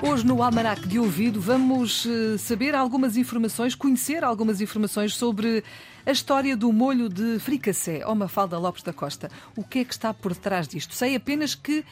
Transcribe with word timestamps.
Hoje 0.00 0.24
no 0.24 0.40
Almanac 0.44 0.86
de 0.86 0.96
Ouvido 1.00 1.40
vamos 1.40 2.06
eh, 2.06 2.38
saber 2.38 2.72
algumas 2.72 3.16
informações, 3.16 3.74
conhecer 3.74 4.22
algumas 4.22 4.60
informações 4.60 5.14
sobre 5.14 5.64
a 6.06 6.12
história 6.12 6.56
do 6.56 6.72
molho 6.72 7.08
de 7.08 7.40
fricassé. 7.40 8.02
Oh, 8.06 8.14
Mafalda 8.14 8.56
Lopes 8.58 8.84
da 8.84 8.92
Costa, 8.92 9.28
o 9.56 9.64
que 9.64 9.80
é 9.80 9.84
que 9.84 9.92
está 9.92 10.14
por 10.14 10.36
trás 10.36 10.68
disto? 10.68 10.94
Sei 10.94 11.16
apenas 11.16 11.56
que 11.56 11.84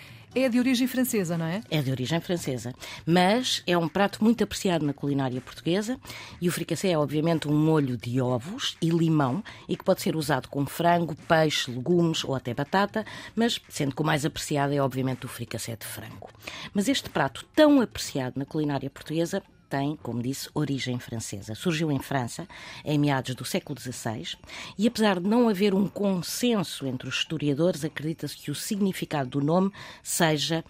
é 0.44 0.48
de 0.50 0.58
origem 0.58 0.86
francesa, 0.86 1.38
não 1.38 1.46
é? 1.46 1.62
É 1.70 1.80
de 1.80 1.90
origem 1.90 2.20
francesa, 2.20 2.74
mas 3.06 3.62
é 3.66 3.76
um 3.76 3.88
prato 3.88 4.22
muito 4.22 4.44
apreciado 4.44 4.84
na 4.84 4.92
culinária 4.92 5.40
portuguesa 5.40 5.98
e 6.40 6.48
o 6.48 6.52
fricassé 6.52 6.90
é 6.90 6.98
obviamente 6.98 7.48
um 7.48 7.56
molho 7.56 7.96
de 7.96 8.20
ovos 8.20 8.76
e 8.82 8.90
limão 8.90 9.42
e 9.66 9.76
que 9.76 9.84
pode 9.84 10.02
ser 10.02 10.14
usado 10.14 10.48
com 10.48 10.66
frango, 10.66 11.16
peixe, 11.26 11.70
legumes 11.70 12.22
ou 12.22 12.34
até 12.34 12.52
batata, 12.52 13.04
mas 13.34 13.60
sendo 13.68 13.94
que 13.94 14.02
o 14.02 14.04
mais 14.04 14.26
apreciado 14.26 14.74
é 14.74 14.80
obviamente 14.80 15.24
o 15.24 15.28
fricassé 15.28 15.74
de 15.74 15.86
frango. 15.86 16.28
Mas 16.74 16.86
este 16.86 17.08
prato 17.08 17.46
tão 17.54 17.80
apreciado 17.80 18.38
na 18.38 18.44
culinária 18.44 18.90
portuguesa 18.90 19.42
tem, 19.68 19.96
como 20.02 20.22
disse, 20.22 20.48
origem 20.54 20.98
francesa. 20.98 21.54
Surgiu 21.54 21.90
em 21.90 21.98
França 21.98 22.46
em 22.84 22.98
meados 22.98 23.34
do 23.34 23.44
século 23.44 23.78
XVI 23.78 24.36
e, 24.78 24.86
apesar 24.86 25.20
de 25.20 25.28
não 25.28 25.48
haver 25.48 25.74
um 25.74 25.86
consenso 25.86 26.86
entre 26.86 27.08
os 27.08 27.16
historiadores, 27.16 27.84
acredita-se 27.84 28.36
que 28.36 28.50
o 28.50 28.54
significado 28.54 29.30
do 29.30 29.40
nome 29.40 29.70
seja 30.02 30.64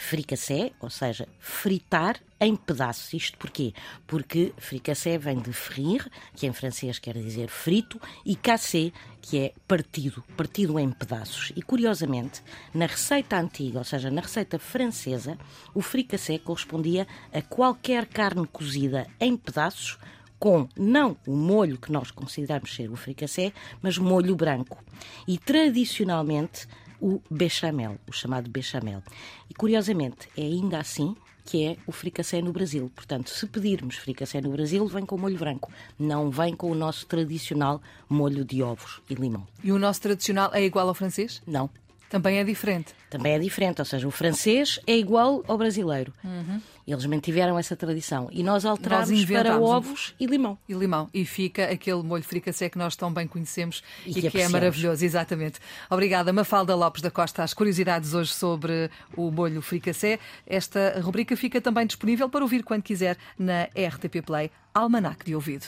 fricassé, 0.00 0.70
ou 0.80 0.88
seja, 0.88 1.28
fritar 1.40 2.20
em 2.40 2.54
pedaços. 2.54 3.12
Isto 3.12 3.36
porquê? 3.36 3.74
Porque 4.06 4.54
fricassé 4.56 5.18
vem 5.18 5.40
de 5.40 5.52
frire, 5.52 6.08
que 6.36 6.46
em 6.46 6.52
francês 6.52 7.00
quer 7.00 7.18
dizer 7.18 7.48
frito, 7.48 8.00
e 8.24 8.36
cassé, 8.36 8.92
que 9.20 9.38
é 9.38 9.52
partido, 9.66 10.22
partido 10.36 10.78
em 10.78 10.88
pedaços. 10.92 11.52
E 11.56 11.60
curiosamente, 11.60 12.40
na 12.72 12.86
receita 12.86 13.36
antiga, 13.38 13.78
ou 13.78 13.84
seja, 13.84 14.08
na 14.08 14.20
receita 14.20 14.56
francesa, 14.56 15.36
o 15.74 15.82
fricassé 15.82 16.38
correspondia 16.38 17.04
a 17.32 17.42
qualquer 17.42 18.06
carne 18.06 18.46
cozida 18.46 19.04
em 19.20 19.36
pedaços 19.36 19.98
com 20.38 20.68
não 20.78 21.16
o 21.26 21.34
molho 21.34 21.76
que 21.76 21.90
nós 21.90 22.12
consideramos 22.12 22.72
ser 22.72 22.88
o 22.88 22.94
fricassé, 22.94 23.52
mas 23.82 23.98
molho 23.98 24.36
branco. 24.36 24.78
E 25.26 25.36
tradicionalmente 25.36 26.68
o 27.00 27.20
bechamel, 27.30 27.98
o 28.06 28.12
chamado 28.12 28.50
bechamel. 28.50 29.02
E 29.48 29.54
curiosamente, 29.54 30.28
é 30.36 30.42
ainda 30.42 30.78
assim 30.78 31.16
que 31.44 31.64
é 31.64 31.76
o 31.86 31.92
fricassé 31.92 32.42
no 32.42 32.52
Brasil. 32.52 32.92
Portanto, 32.94 33.30
se 33.30 33.46
pedirmos 33.46 33.96
fricassé 33.96 34.38
no 34.38 34.50
Brasil, 34.50 34.86
vem 34.86 35.06
com 35.06 35.16
molho 35.16 35.38
branco, 35.38 35.72
não 35.98 36.30
vem 36.30 36.54
com 36.54 36.70
o 36.70 36.74
nosso 36.74 37.06
tradicional 37.06 37.80
molho 38.06 38.44
de 38.44 38.62
ovos 38.62 39.00
e 39.08 39.14
limão. 39.14 39.46
E 39.64 39.72
o 39.72 39.78
nosso 39.78 40.02
tradicional 40.02 40.50
é 40.52 40.62
igual 40.62 40.86
ao 40.86 40.94
francês? 40.94 41.40
Não. 41.46 41.70
Também 42.08 42.38
é 42.38 42.44
diferente. 42.44 42.94
Também 43.10 43.34
é 43.34 43.38
diferente, 43.38 43.80
ou 43.80 43.84
seja, 43.84 44.08
o 44.08 44.10
francês 44.10 44.80
é 44.86 44.96
igual 44.96 45.44
ao 45.46 45.58
brasileiro. 45.58 46.12
Uhum. 46.24 46.60
Eles 46.86 47.04
mantiveram 47.04 47.58
essa 47.58 47.76
tradição 47.76 48.28
e 48.32 48.42
nós 48.42 48.64
alterámos 48.64 49.24
para 49.26 49.58
ovos 49.58 50.14
e 50.18 50.26
limão. 50.26 50.58
E 50.66 50.72
limão. 50.72 51.08
E 51.12 51.24
fica 51.24 51.64
aquele 51.64 52.02
molho 52.02 52.22
fricassé 52.22 52.70
que 52.70 52.78
nós 52.78 52.96
tão 52.96 53.12
bem 53.12 53.26
conhecemos 53.26 53.82
e, 54.06 54.10
e 54.10 54.14
que, 54.14 54.30
que 54.30 54.40
é 54.40 54.48
maravilhoso, 54.48 55.04
exatamente. 55.04 55.60
Obrigada, 55.90 56.32
Mafalda 56.32 56.74
Lopes 56.74 57.02
da 57.02 57.10
Costa. 57.10 57.42
As 57.42 57.52
curiosidades 57.52 58.14
hoje 58.14 58.32
sobre 58.32 58.90
o 59.14 59.30
molho 59.30 59.60
fricassé. 59.60 60.18
Esta 60.46 60.98
rubrica 61.00 61.36
fica 61.36 61.60
também 61.60 61.86
disponível 61.86 62.28
para 62.30 62.42
ouvir 62.42 62.62
quando 62.62 62.82
quiser 62.82 63.18
na 63.38 63.64
RTP 63.64 64.24
Play 64.24 64.50
Almanac 64.72 65.24
de 65.26 65.34
Ouvido. 65.34 65.66